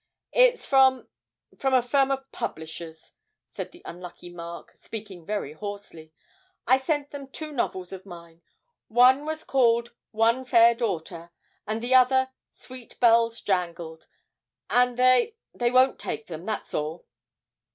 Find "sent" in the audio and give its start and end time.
6.79-7.11